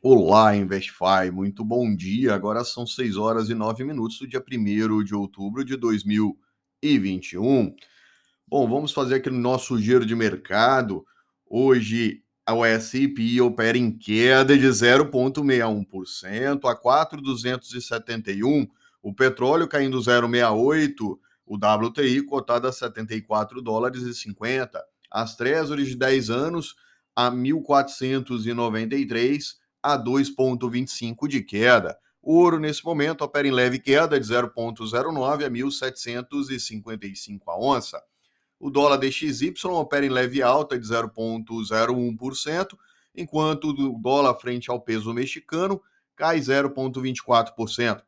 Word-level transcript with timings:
Olá, 0.00 0.54
InvestFi, 0.54 1.28
muito 1.32 1.64
bom 1.64 1.92
dia. 1.92 2.32
Agora 2.32 2.62
são 2.62 2.86
6 2.86 3.16
horas 3.16 3.50
e 3.50 3.54
9 3.54 3.82
minutos 3.82 4.16
do 4.20 4.28
dia 4.28 4.40
1 4.40 5.02
de 5.02 5.12
outubro 5.12 5.64
de 5.64 5.76
2021. 5.76 7.74
Bom, 8.46 8.68
vamos 8.68 8.92
fazer 8.92 9.16
aqui 9.16 9.28
no 9.28 9.40
nosso 9.40 9.76
giro 9.76 10.06
de 10.06 10.14
mercado. 10.14 11.04
Hoje 11.44 12.22
a 12.46 12.54
S&P 12.68 13.40
opera 13.40 13.76
em 13.76 13.90
queda 13.90 14.56
de 14.56 14.68
0,61%, 14.68 16.70
a 16.70 16.76
4,271. 16.76 18.68
O 19.02 19.12
petróleo 19.12 19.66
caindo 19.66 19.98
0,68, 19.98 21.18
o 21.44 21.56
WTI 21.56 22.22
cotado 22.22 22.68
a 22.68 22.72
74 22.72 23.60
dólares 23.60 24.02
e 24.02 24.14
50. 24.14 24.80
As 25.10 25.34
Treasuries 25.34 25.88
de 25.88 25.96
10 25.96 26.30
anos 26.30 26.76
a 27.16 27.28
1.493 27.32 29.58
a 29.82 29.98
2,25 29.98 31.28
de 31.28 31.42
queda. 31.42 31.98
O 32.22 32.34
ouro, 32.34 32.58
nesse 32.58 32.84
momento, 32.84 33.22
opera 33.22 33.48
em 33.48 33.50
leve 33.50 33.78
queda 33.78 34.18
de 34.18 34.26
0,09 34.26 35.44
a 35.44 35.50
1.755 35.50 37.40
a 37.46 37.58
onça. 37.58 38.02
O 38.60 38.70
dólar 38.70 38.96
DXY 38.96 39.54
opera 39.70 40.04
em 40.04 40.10
leve 40.10 40.42
alta 40.42 40.78
de 40.78 40.86
0,01%, 40.86 42.76
enquanto 43.14 43.70
o 43.70 43.98
dólar 43.98 44.34
frente 44.34 44.70
ao 44.70 44.80
peso 44.80 45.14
mexicano 45.14 45.80
cai 46.16 46.40
0,24%. 46.40 48.02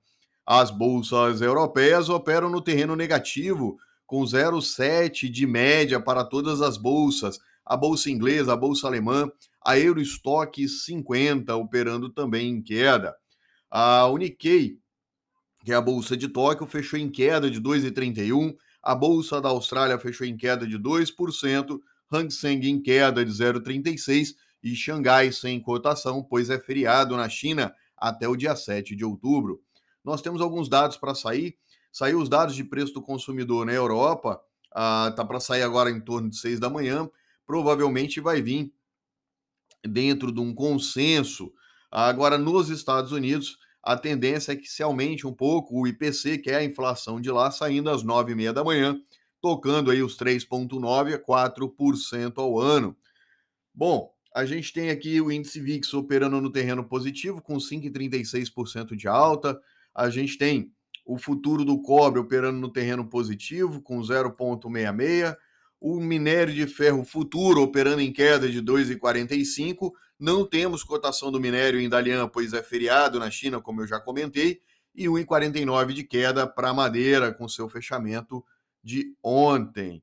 As 0.44 0.70
bolsas 0.70 1.40
europeias 1.40 2.08
operam 2.08 2.50
no 2.50 2.60
terreno 2.60 2.96
negativo, 2.96 3.78
com 4.04 4.22
0,7 4.22 5.30
de 5.30 5.46
média 5.46 6.00
para 6.00 6.24
todas 6.24 6.60
as 6.60 6.76
bolsas. 6.76 7.38
A 7.64 7.76
bolsa 7.76 8.10
inglesa, 8.10 8.52
a 8.52 8.56
bolsa 8.56 8.88
alemã, 8.88 9.30
a 9.64 9.78
Eurostock 9.78 10.66
50 10.68 11.54
operando 11.56 12.08
também 12.08 12.48
em 12.48 12.62
queda. 12.62 13.14
A 13.70 14.06
Unikkei, 14.06 14.78
que 15.64 15.72
é 15.72 15.74
a 15.74 15.80
bolsa 15.80 16.16
de 16.16 16.28
Tóquio, 16.28 16.66
fechou 16.66 16.98
em 16.98 17.10
queda 17.10 17.50
de 17.50 17.60
2,31 17.60 18.56
a 18.82 18.94
bolsa 18.94 19.40
da 19.40 19.50
Austrália 19.50 19.98
fechou 19.98 20.26
em 20.26 20.36
queda 20.36 20.66
de 20.66 20.78
2%, 20.78 21.80
Hang 22.12 22.30
Seng 22.32 22.66
em 22.66 22.80
queda 22.80 23.24
de 23.24 23.30
0,36% 23.30 24.34
e 24.62 24.74
Xangai 24.74 25.32
sem 25.32 25.60
cotação, 25.60 26.22
pois 26.22 26.50
é 26.50 26.58
feriado 26.58 27.16
na 27.16 27.28
China 27.28 27.74
até 27.96 28.26
o 28.28 28.36
dia 28.36 28.56
7 28.56 28.96
de 28.96 29.04
outubro. 29.04 29.60
Nós 30.04 30.22
temos 30.22 30.40
alguns 30.40 30.68
dados 30.68 30.96
para 30.96 31.14
sair. 31.14 31.56
Saiu 31.92 32.20
os 32.20 32.28
dados 32.28 32.54
de 32.54 32.64
preço 32.64 32.94
do 32.94 33.02
consumidor 33.02 33.66
na 33.66 33.72
Europa, 33.72 34.40
ah, 34.72 35.12
tá 35.14 35.24
para 35.24 35.40
sair 35.40 35.62
agora 35.62 35.90
em 35.90 36.00
torno 36.00 36.30
de 36.30 36.36
6 36.36 36.58
da 36.60 36.70
manhã. 36.70 37.08
Provavelmente 37.46 38.20
vai 38.20 38.40
vir 38.40 38.72
dentro 39.86 40.32
de 40.32 40.40
um 40.40 40.54
consenso. 40.54 41.52
Agora, 41.90 42.38
nos 42.38 42.68
Estados 42.68 43.12
Unidos, 43.12 43.58
a 43.82 43.96
tendência 43.96 44.52
é 44.52 44.56
que 44.56 44.68
se 44.68 44.82
aumente 44.82 45.26
um 45.26 45.32
pouco 45.32 45.80
o 45.80 45.86
IPC, 45.86 46.38
que 46.38 46.50
é 46.50 46.56
a 46.56 46.64
inflação 46.64 47.20
de 47.20 47.30
lá, 47.30 47.50
saindo 47.50 47.90
às 47.90 48.04
9h30 48.04 48.52
da 48.52 48.64
manhã, 48.64 49.00
tocando 49.40 49.90
aí 49.90 50.02
os 50.02 50.16
3,9% 50.16 51.14
a 51.14 51.18
4% 51.18 52.38
ao 52.38 52.58
ano. 52.58 52.96
Bom, 53.74 54.12
a 54.34 54.44
gente 54.44 54.72
tem 54.72 54.90
aqui 54.90 55.20
o 55.20 55.32
índice 55.32 55.60
VIX 55.60 55.94
operando 55.94 56.40
no 56.40 56.52
terreno 56.52 56.84
positivo, 56.84 57.42
com 57.42 57.56
5,36% 57.56 58.94
de 58.94 59.08
alta. 59.08 59.58
A 59.94 60.10
gente 60.10 60.36
tem 60.38 60.72
o 61.04 61.18
futuro 61.18 61.64
do 61.64 61.80
cobre 61.82 62.20
operando 62.20 62.58
no 62.60 62.72
terreno 62.72 63.08
positivo, 63.08 63.80
com 63.80 64.00
0,66%. 64.00 65.36
O 65.80 65.98
minério 65.98 66.52
de 66.52 66.66
ferro 66.66 67.04
futuro 67.04 67.62
operando 67.62 68.02
em 68.02 68.12
queda 68.12 68.48
de 68.48 68.62
2,45%. 68.62 69.90
Não 70.18 70.44
temos 70.44 70.84
cotação 70.84 71.32
do 71.32 71.40
minério 71.40 71.80
em 71.80 71.88
Dalian, 71.88 72.28
pois 72.28 72.52
é 72.52 72.62
feriado 72.62 73.18
na 73.18 73.30
China, 73.30 73.60
como 73.60 73.80
eu 73.80 73.86
já 73.86 73.98
comentei, 73.98 74.60
e 74.94 75.06
1,49 75.06 75.94
de 75.94 76.04
queda 76.04 76.46
para 76.46 76.74
madeira, 76.74 77.32
com 77.32 77.48
seu 77.48 77.68
fechamento 77.70 78.44
de 78.84 79.14
ontem. 79.22 80.02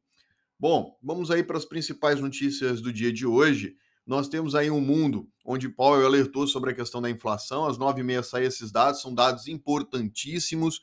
Bom, 0.60 0.98
vamos 1.04 1.30
aí 1.30 1.44
para 1.44 1.58
as 1.58 1.66
principais 1.66 2.20
notícias 2.20 2.82
do 2.82 2.92
dia 2.92 3.14
de 3.14 3.28
hoje. 3.28 3.76
Nós 4.08 4.28
temos 4.28 4.56
aí 4.56 4.72
um 4.72 4.82
mundo 4.82 5.30
onde 5.46 5.70
Powell 5.70 6.08
alertou 6.08 6.48
sobre 6.48 6.72
a 6.72 6.74
questão 6.74 7.00
da 7.00 7.10
inflação. 7.10 7.68
Às 7.68 7.78
nove 7.78 8.02
e 8.02 8.04
meia 8.04 8.24
saem 8.24 8.48
esses 8.48 8.72
dados, 8.72 9.02
são 9.02 9.14
dados 9.14 9.48
importantíssimos. 9.48 10.82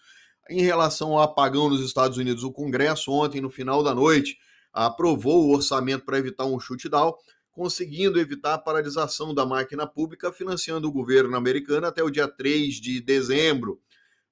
Em 0.48 0.60
relação 0.60 1.12
ao 1.12 1.22
apagão 1.22 1.68
nos 1.68 1.80
Estados 1.80 2.18
Unidos, 2.18 2.44
o 2.44 2.52
Congresso 2.52 3.10
ontem, 3.10 3.40
no 3.40 3.50
final 3.50 3.82
da 3.82 3.94
noite, 3.94 4.36
aprovou 4.74 5.46
o 5.46 5.54
orçamento 5.54 6.04
para 6.04 6.18
evitar 6.18 6.44
um 6.44 6.60
chute 6.60 6.88
down 6.88 7.14
conseguindo 7.54 8.18
evitar 8.18 8.54
a 8.54 8.58
paralisação 8.58 9.32
da 9.32 9.46
máquina 9.46 9.86
pública, 9.86 10.32
financiando 10.32 10.88
o 10.88 10.92
governo 10.92 11.36
americano 11.36 11.86
até 11.86 12.02
o 12.02 12.10
dia 12.10 12.26
3 12.26 12.74
de 12.74 13.00
dezembro. 13.00 13.80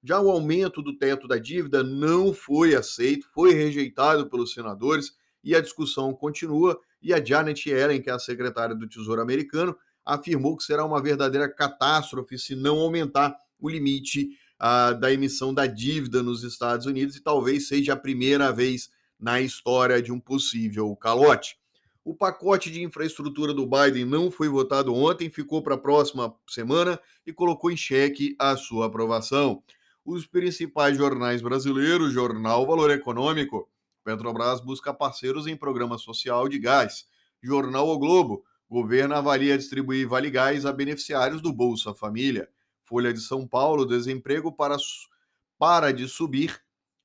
Já 0.03 0.21
o 0.21 0.29
aumento 0.29 0.83
do 0.83 0.99
teto 0.99 1.29
da 1.29 1.39
dívida 1.39 1.85
não 1.85 2.35
foi 2.35 2.75
aceito, 2.75 3.29
foi 3.33 3.55
rejeitado 3.55 4.29
pelos 4.29 4.53
senadores 4.53 5.13
e 5.45 5.55
a 5.55 5.61
discussão 5.61 6.13
continua. 6.13 6.79
E 7.01 7.15
a 7.15 7.25
Janet 7.25 7.69
Yellen, 7.69 8.03
que 8.03 8.11
é 8.11 8.13
a 8.13 8.19
secretária 8.19 8.75
do 8.75 8.89
Tesouro 8.89 9.23
americano, 9.23 9.77
afirmou 10.05 10.57
que 10.57 10.65
será 10.65 10.85
uma 10.85 11.01
verdadeira 11.01 11.49
catástrofe 11.49 12.37
se 12.37 12.57
não 12.57 12.81
aumentar 12.81 13.37
o 13.61 13.69
limite 13.69 14.31
uh, 14.61 14.99
da 14.99 15.13
emissão 15.13 15.55
da 15.55 15.67
dívida 15.67 16.21
nos 16.25 16.43
Estados 16.43 16.87
Unidos 16.87 17.15
e 17.15 17.23
talvez 17.23 17.69
seja 17.69 17.93
a 17.93 17.97
primeira 17.97 18.51
vez 18.51 18.91
na 19.23 19.41
história 19.41 20.03
de 20.03 20.11
um 20.11 20.19
possível 20.19 20.95
calote. 20.97 21.57
O 22.05 22.13
pacote 22.13 22.69
de 22.69 22.83
infraestrutura 22.83 23.55
do 23.55 23.65
Biden 23.65 24.05
não 24.05 24.33
foi 24.33 24.49
votado 24.49 24.93
ontem, 24.93 25.31
ficou 25.31 25.63
para 25.63 25.77
a 25.77 25.79
próxima 25.79 26.35
semana 26.49 26.99
e 27.25 27.33
colocou 27.33 27.71
em 27.71 27.77
xeque 27.77 28.35
a 28.37 28.57
sua 28.57 28.87
aprovação. 28.87 29.63
Os 30.05 30.27
principais 30.27 30.99
jornais 30.99 31.41
brasileiros, 31.41 32.13
Jornal 32.13 32.67
Valor 32.67 32.91
Econômico, 32.91 33.71
Petrobras 34.03 34.61
busca 34.61 34.93
parceiros 34.93 35.47
em 35.47 35.57
programa 35.57 35.97
social 35.97 36.49
de 36.49 36.59
gás. 36.59 37.07
Jornal 37.41 37.89
O 37.89 37.97
Globo, 37.97 38.45
governo 38.69 39.15
avalia 39.15 39.57
distribuir 39.57 40.09
Vale 40.09 40.29
Gás 40.29 40.67
a 40.67 40.73
beneficiários 40.73 41.41
do 41.41 41.53
Bolsa 41.53 41.95
Família. 41.95 42.49
Folha 42.83 43.13
de 43.13 43.21
São 43.21 43.47
Paulo, 43.47 43.87
desemprego 43.87 44.51
para, 44.51 44.77
para 45.57 45.93
de 45.93 46.09
subir 46.09 46.61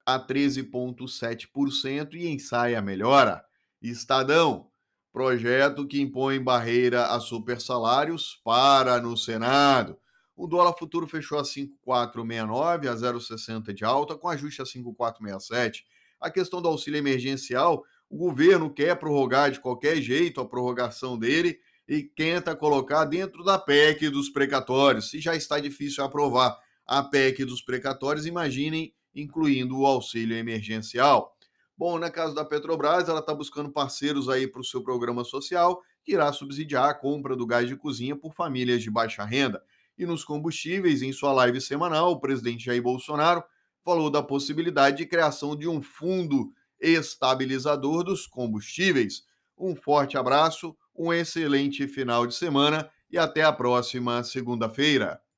a 0.08 0.18
13,7% 0.18 2.14
e 2.14 2.30
ensaia 2.30 2.82
melhora. 2.82 3.44
Estadão, 3.82 4.70
projeto 5.12 5.86
que 5.86 6.00
impõe 6.00 6.42
barreira 6.42 7.08
a 7.08 7.20
super 7.20 7.60
salários 7.60 8.40
para 8.42 9.02
no 9.02 9.18
Senado. 9.18 9.98
O 10.34 10.48
dólar 10.48 10.72
futuro 10.78 11.06
fechou 11.08 11.38
a 11.38 11.44
5,469, 11.44 12.88
a 12.88 12.96
0,60 12.96 13.74
de 13.74 13.84
alta, 13.84 14.16
com 14.16 14.30
ajuste 14.30 14.62
a 14.62 14.66
5,467. 14.66 15.86
A 16.22 16.32
questão 16.32 16.62
do 16.62 16.70
auxílio 16.70 16.98
emergencial, 17.00 17.84
o 18.10 18.18
governo 18.18 18.74
quer 18.74 18.96
prorrogar 18.96 19.52
de 19.52 19.60
qualquer 19.60 19.98
jeito 19.98 20.40
a 20.40 20.48
prorrogação 20.48 21.20
dele 21.20 21.60
e 21.86 22.02
tenta 22.02 22.56
colocar 22.56 23.04
dentro 23.04 23.44
da 23.44 23.60
PEC 23.60 24.10
dos 24.10 24.30
precatórios. 24.30 25.10
Se 25.10 25.20
já 25.20 25.36
está 25.36 25.60
difícil 25.60 26.02
aprovar 26.02 26.58
a 26.86 27.04
PEC 27.04 27.44
dos 27.44 27.62
precatórios, 27.62 28.26
imaginem 28.26 28.94
incluindo 29.22 29.80
o 29.80 29.86
auxílio 29.86 30.38
emergencial. 30.38 31.36
Bom, 31.78 32.00
na 32.00 32.10
casa 32.10 32.34
da 32.34 32.46
Petrobras, 32.46 33.08
ela 33.08 33.20
está 33.20 33.34
buscando 33.34 33.72
parceiros 33.72 34.30
aí 34.30 34.48
para 34.48 34.62
o 34.62 34.64
seu 34.64 34.82
programa 34.82 35.24
social, 35.24 35.82
que 36.04 36.14
irá 36.14 36.32
subsidiar 36.34 36.90
a 36.90 36.94
compra 36.94 37.36
do 37.36 37.46
gás 37.46 37.68
de 37.68 37.76
cozinha 37.76 38.16
por 38.16 38.34
famílias 38.34 38.82
de 38.82 38.90
baixa 38.90 39.24
renda. 39.24 39.62
E 39.98 40.06
nos 40.06 40.24
combustíveis, 40.24 41.02
em 41.02 41.12
sua 41.12 41.32
live 41.34 41.60
semanal, 41.60 42.12
o 42.12 42.20
presidente 42.20 42.66
Jair 42.66 42.82
Bolsonaro 42.82 43.44
falou 43.84 44.10
da 44.10 44.24
possibilidade 44.24 44.98
de 44.98 45.06
criação 45.06 45.56
de 45.56 45.68
um 45.68 45.82
fundo 45.82 46.52
estabilizador 46.80 48.04
dos 48.04 48.28
combustíveis. 48.28 49.24
Um 49.58 49.76
forte 49.76 50.18
abraço, 50.18 50.76
um 50.96 51.12
excelente 51.14 51.88
final 51.88 52.26
de 52.28 52.36
semana 52.36 52.90
e 53.10 53.18
até 53.18 53.44
a 53.44 53.54
próxima 53.54 54.24
segunda-feira. 54.24 55.22